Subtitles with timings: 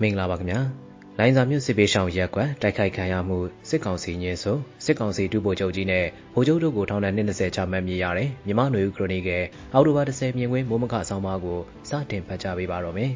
[0.00, 0.60] မင်္ဂလာပါခင်ဗျာ
[1.18, 3.38] လိုင်ဇာမြို့စစ်ပေးရှောင်ရက်ကွက်တိုက်ခိုက်ခံရမှု
[3.68, 6.04] စစ်ကောင်စီညင်းဆိုစစ်ကောင်စီဒုဗိုလ်ချုပ်ကြီးနဲ့
[6.34, 11.58] ဗိုလ်ချုပ်တို့ကိုထောင်ဒဏ်20ချမှတ်မြင်ရတဲ့မြမနွေဦးခရိုနီကယ်အောက်တိုဘာ10မြင်ကွင်းမိုးမခဆောင်းပါးကို
[11.88, 13.10] စတင်ဖတ်ကြားပေးပါတော့မယ်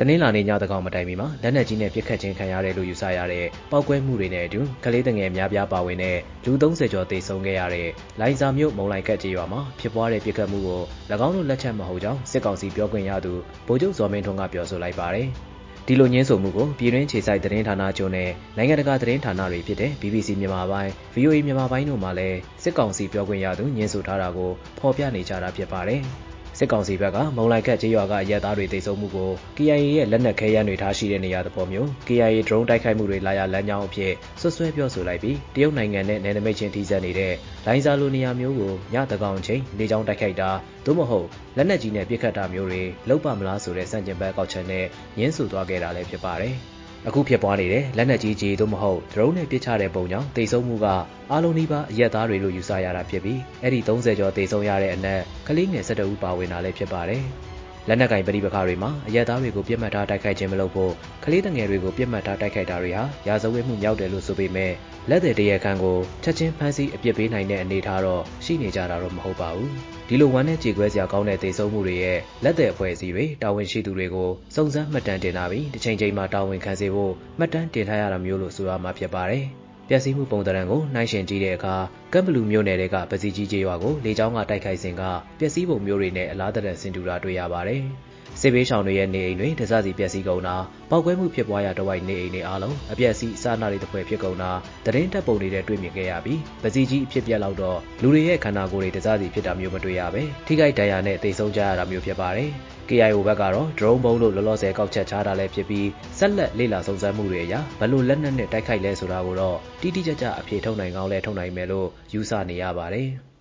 [0.00, 7.88] တနင်္လာနေ့ညတကောင်မတိုင်မီမှာ လက်နက်ကြီးနဲ့ ပစ်ခတ်ခြင်းခံရတယ်လို့ ယူဆရတဲ့ ပောက်ကွဲမှုတွေနဲ့အတူ ကလေးတငယ်များပြားပါဝင်တဲ့ လူ30ကျော် သေဆုံးခဲ့ရတဲ့
[8.20, 10.82] လိုင်ဇာမြို့ မုံလိုင်ကတ်ကြီးရွာမှာ ဖြစ်ပွားတဲ့ ပစ်ခတ်မှုကို၎
[11.26, 13.32] င်းတို့လက်ချက်မဟုတ်ကြောင်း စစ်ကောင်စီပြောခွင့်ရသူ
[13.66, 15.26] ဗိုလ်ချုပ်ဇော်မင်းထွန်းက ပြောဆိုလိုက်ပါတယ်။
[15.86, 26.02] ဒီလိုညင်းဆိုမှုကို ပြည်တွင်းခြေဆိုင်သတင်းဌာနချုပ်နဲ့ နိုင်ငံတကာ သတင်းဌာနတွေဖြစ်တဲ့ BBC မြန်မာပိုင်း VOA မြန်မာပိုင်းတို့မှလည်း စစ်ကောင်စီပြောခွင့်ရသူညင်းဆိုထားတာကို ဖော်ပြနေကြတာ ဖြစ်ပါတယ်။
[26.58, 37.34] စစ်ကောင်စီဘက်က မုံလိုက်ခတ်ကျေးရွာကရဲသားတွေတိုက်ဆုံမှုကို KIA ရဲ့ လက်နက်ခဲယမ်းတွေ ထားရှိတဲ့ နေရာသဘောမျိုး KIA drone တိုက်ခိုက်မှုတွေ လာရလမ်းကြောင်းအဖြစ်ဆွဆွဲပြောဆိုလိုက်ပြီး တရုတ်နိုင်ငံနဲ့ နယ်နိမိတ်ချင်း ထိစပ်နေတဲ့
[37.66, 40.50] လိုင်ဇာလို နေရာမျိုးကိုညတကောင်ချိန် လေကြောင်းတိုက်ခိုက်တာ
[40.86, 44.84] သို့မဟုတ် လက်နက်ကြီးနဲ့ ပစ်ခတ်တာမျိုးတွေ လုပ်ပါမလားဆိုတဲ့စံကျင်ဘက် ကောက်ချက်နဲ့
[45.18, 46.56] ညှင်းဆိုသွားခဲ့တာလည်း ဖြစ်ပါတယ်။
[47.08, 50.86] အခုဖြစ်ပွားနေတဲ့လက်နက်ကြီးကြီးသို့မဟုတ်ဒရုန်းနဲ့ပစ်ချတဲ့ပုံကြောင့်တိတ်ဆုံးမှုက
[51.30, 57.22] အားလုံးဒီပါအရက်သားတွေလို့ယူဆရတာဖြစ်ပြီးအဲ့ဒီ30ကျော်တိတ်ဆုံးရတဲ့အနက်ကလေးငယ်17ဦးပါဝင်တာလည်းဖြစ်ပါတယ်။
[57.88, 60.92] လက်နက်ကင်ပဋိပက္ခတွေမှာအရက်သားတွေကိုပြစ်မှတ်ထားတိုက်ခိုက်ခြင်းမလုပ်ဖို့
[61.24, 64.72] ကလေးငယ်တွေကိုပြစ်မှတ်ထားတိုက်ခိုက်တာတွေဟာရာဇဝတ်မှုမြောက်တယ်လို့ဆိုပေမဲ့
[65.10, 69.70] လက်သည်တရခန့်ကိုချက်ချင်းဖမ်းဆီးအပြစ်ပေးနိုင်တဲ့အနေအထားတော့ရှိနေကြတာတော့မဟုတ်ပါဘူး
[70.08, 79.44] ဒီလိုဝမ်းနဲ့ကြေခွဲစရာကောင်းတဲ့ဒေဆုံးမှုတွေရဲ့လက်သည်အဖွဲ့အစည်းတွေတာဝန်ရှိသူတွေကိုစုံစမ်းမှတ်တမ်းတင်လာပြီးတစ်ချိန်ချိန်မှာတာဝန်ခံစေဖို့မှတ်တမ်းတင်ထားရတာမျိုးလို့ဆိုရမှာဖြစ်ပါတယ်
[79.88, 81.74] ပျက်စီးမှုပုံသဏ္ဍာန်ကိုနှိုင်းယှဉ်ကြည့်တဲ့အခါ
[82.12, 85.02] ကမ်ဘလူမြို့နယ်ကပစီကြီးကျေးရွာကို လေကြောင်းက တိုက်ခိုက်စဉ်က
[85.38, 87.82] ပျက်စီးပုံမျိုးတွေနဲ့ အလားတရဆင်တူတာ တွေ့ရပါတယ်။
[88.40, 90.56] စစ်ဘေးရှောင်တွေရဲ့ နေအိမ်တွေ တစစီ ပျက်စီးကုန်တာ
[90.90, 94.50] ပောက်ကွဲမှုဖြစ်ပွားရာ တဝိုက် နေအိမ်တွေအားလုံး အပျက်စီး အစနာတွေတစ်ဖွဲ့ဖြစ်ကုန်တာ
[94.84, 102.50] တရင်တက်ပုံတွေနဲ့တွေ့မြင်ခဲ့ရပြီးပစီကြီး အဖြစ်ပြက်လောက်တော့ လူတွေရဲ့ ခန္ဓာကိုယ်တွေ တစစီဖြစ်တာမျိုး မတွေ့ရပဲထိခိုက်ဒဏ်ရာနဲ့တိတ်ဆုံးကြရတာမျိုး ဖြစ်ပါတယ်
[102.88, 113.08] KIO ဘက်ကတော့ drone ဘုံလို့ လောလောဆယ် ကောက်ချက်ချတာလည်းဖြစ်ပြီး ဆက်လက် လေ့လာစုံစမ်းမှုတွေအရဘလို့လက်နက်နဲ့ တိုက်ခိုက်လဲဆိုတာကိုတော့ တိတိကျကျ အဖြေထုတ်နိုင်ကောင်းလဲထုတ်နိုင်မယ်လို့ ယူဆနေရပါတယ်။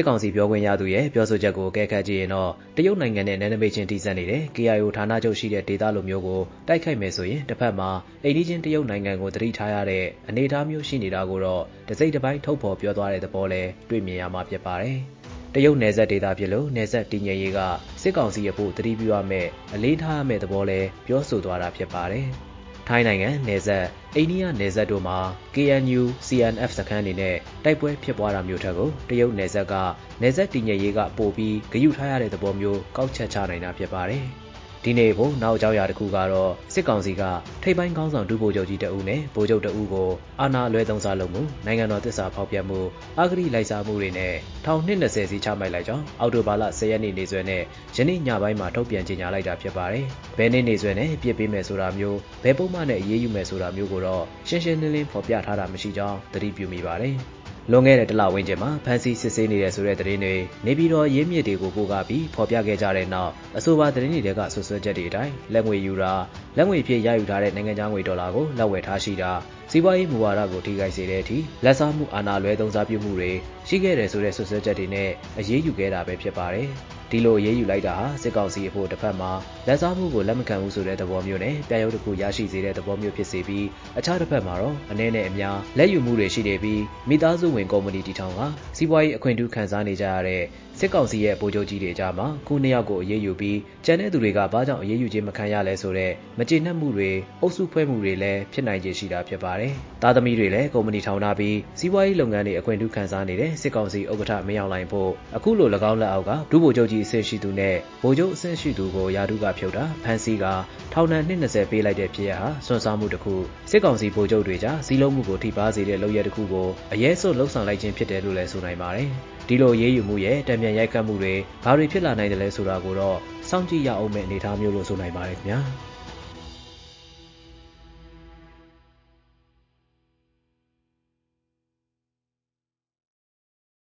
[0.00, 7.90] စစ်ကောင်စီပြောခွင့်ရသူရဲ့ ပြောဆိုချက်ကိုကဲခတ်ကြည့်ရင်တော့ တရုတ်နိုင်ငံနဲ့ နယ်နိမိတ်ချင်း ထိစပ်နေတဲ့ KIO ဌာနချုပ်ရှိတဲ့ ဒေသလိုမျိုးကို တိုက်ခိုက်မယ်ဆိုရင်တစ်ဖက်မှာ
[8.24, 14.98] အိန္ဒိချင်း တရုတ်နိုင်ငံကိုတတိထားရတဲ့ အနေအထားမျိုး ရှိနေတာကိုတော့ တစိမ့်တစ်ပိုင်း ထုတ်ဖော်ပြောသွားတဲ့သဘောလဲတွေ့မြင်ရမှာ ဖြစ်ပါတယ်။
[15.54, 17.60] တရုတ်နယ်စပ်ဒေသဖြစ်လို့ နယ်စပ်တည်ငြိမ်ရေးက
[18.02, 22.28] စစ်ကောင်စီအဖို့တတိပြုရမယ့် အလေးထားရမယ့်သဘောလဲပြောဆိုသွားတာ ဖြစ်ပါတယ်။
[22.90, 25.18] ထိုင်းနိုင်ငံနယ်စပ် အိန္ဒိယနယ်စပ်တို့မှာ
[25.54, 29.74] KNU CNF စခန်းတွေနဲ့ တိုက်ပွဲဖြစ်ပွားတာမျိုးထက်ကို တရုတ်နယ်စပ်က
[30.22, 34.24] နယ်စပ်တည်ငြိမ်ရေးက ပိုပြီး ဂရုထားရတဲ့သဘောမျိုး ကောက်ချက်ချနိုင်တာ ဖြစ်ပါတယ်။
[34.84, 37.22] ဒီနေ့ဘုံနောက်အကြောင်းအရာတစ်ခုကတော့စစ်ကောင်စီက
[37.62, 42.80] ထိပ်ပိုင်းခေါင်းဆောင်ဒုဗိုလ်ချုပ်ကြီးတအုပ်နဲ့ဗိုလ်ချုပ်တအုပ်ကိုအာဏာလွဲသုံးစားလုပ်မှုနိုင်ငံတော်တစ္ဆာဖောက်ပြမှု
[43.18, 44.34] အဂတိလိုက်စားမှုတွေနဲ့
[44.64, 47.62] ထောင်နှစ်20စီချမှတ်လိုက်ကြောင်းအော်တိုဘာလ10ရက်နေ့နေ့စွဲနဲ့
[47.96, 50.04] ယနေ့ညပိုင်းမှာထုတ်ပြန်ကြေညာလိုက်တာဖြစ်ပါတယ်။
[50.38, 57.16] ဘယ်နေ့နေ့စွဲနဲ့ပြစ်ပေးမယ်ဆိုတာမျိုးဘယ်ပုံမှန်နဲ့အရေးယူမယ်ဆိုတာမျိုးကိုတော့ရှင်းရှင်းလင်းလင်းဖော်ပြထားတာမရှိကြောင်းသတိပြုမိပါတယ်။
[57.72, 60.34] လွန်ခဲ့တဲ့တလဝန်းကျင်မှာ ဖမ်းဆီးစစ်ဆေးနေတဲ့ဆိုတဲ့သတင်းတွေ
[60.66, 66.12] နေပြည်တော်ရင်းမြစ်တွေကိုပို့ကားပြီး ဖော်ပြခဲ့ကြတဲ့နောက် အဆိုပါသတင်းတွေကဆွဆွဲချက်တွေအတိုင်းလက်ငွေယူတာ
[66.56, 69.32] လက်ငွေဖြည့်ရယူထားတဲ့ နိုင်ငံခြားငွေ ဒေါ်လာကိုလက်ဝယ်ထားရှိတာ
[69.70, 73.30] စီးပွားရေးမူဝါဒကို ထိခိုက်စေတဲ့အထိလက်စားမှု အာဏာလွဲသုံးစားပြုမှုတွေ
[73.68, 76.70] ရှိခဲ့တယ်ဆိုတဲ့ဆွဆွဲချက်တွေနဲ့ အရေးယူခဲ့တာပဲ ဖြစ်ပါတယ်။
[77.10, 79.30] ဒီလို အရေးယူလိုက်တာဟာ စစ်ကောင်စီအဖို့တစ်ဖက်မှာ
[79.66, 83.66] လက်စားမှုကို လက်မခံဘူးဆိုတဲ့ သဘောမျိုးနဲ့ ပြရုပ်တစ်ခု ရရှိစေတဲ့ သဘောမျိုးဖြစ်စေပြီး
[83.98, 88.40] အခြားတစ်ဖက်မှာတော့ အနေနဲ့အများလက်ယူမှုတွေ ရှိနေပြီး မိသားစုဝင် ကုမ္ပဏီတီထောင်က
[88.76, 90.42] စီးပွားရေး အခွင့်အရေးခံစားနေကြရတဲ့
[90.78, 97.10] စစ်ကောင်စီရဲ့ ဗိုလ်ချုပ်ကြီးတွေကြားမှာခုနှစ်ယောက်ကို အရေးယူပြီး ကျန်တဲ့သူတွေက ဘာကြောင့် အရေးယူခြင်း မခံရလဲဆိုတော့မကျေနပ်မှုတွေ
[97.40, 110.44] အုပ်စုဖွဲ့မှုတွေလည်း ဖြစ်နိုင်ခြေရှိတာ ဖြစ်ပါတယ်။သားသမီးတွေလည်း ကုမ္ပဏီထောင်ထားပြီး စီးပွားရေးလုပ်ငန်းတွေ အခွင့်အရေးခံစားနေတဲ့ စစ်ကောင်စီဥက္ကဋ္ဌ မင်းအောင်လှိုင်ဖို့ အခုလို၎င်းလက်အောက်က ဒုဗိုလ်ချုပ်ကြီးအဆင့်ရှိသူနဲ့ ဗိုလ်ချုပ်အဆင့်ရှိသူကိုယာတုကဖြုတ်တာ ဖမ်းဆီးက
[110.92, 113.34] ထောင်ဒဏ်220ပေးလိုက်တဲ့ဖြစ်ရဟာ စွန့်စားမှုတစ်ခု
[113.70, 119.08] စစ်ကောင်စီဗိုလ်ချုပ်တွေကြားစီးလုံးမှုကို ထိပါစေတဲ့ လုပ်ရတစ်ခုကို အရေးစွတ်လှုပ်ဆောင်လိုက်ခြင်းဖြစ်တယ်လို့လည်း ဆိုနိုင်ပါတယ်
[119.48, 123.18] ဒီလိုရေးယူမှုရဲ့တံပြန်ရိုက်ခတ်မှုတွေ ဘာတွေဖြစ်လာနိုင်တယ်လဲဆိုတာကိုတော့
[123.48, 125.60] စောင့်ကြည့်ရအောင်မယ့် အနေအထားမျိုးလို့ ဆိုနိုင်ပါတယ်ခင်ဗျာ။